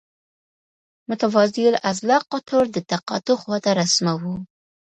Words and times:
متوازی 1.09 1.63
الاضلاع 1.71 2.21
قطر 2.31 2.63
د 2.75 2.77
تقاطع 2.91 3.35
خواته 3.41 3.71
رسموو. 3.79 4.35